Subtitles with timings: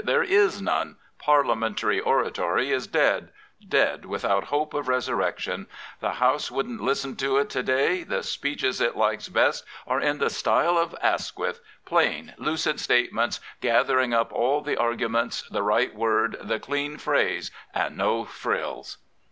[0.03, 0.95] There is none.
[1.19, 3.31] Parlia mentary oratory is dead—
[3.79, 5.67] dead without hope of resurrection.
[5.99, 8.01] The House wouldn't listen to it to day.
[8.01, 14.11] The speeches it likes best are in the style of Asquith— plain, lucid statements, gathering
[14.11, 18.97] up all the argu ments, the right word, the clean phrase and no frills."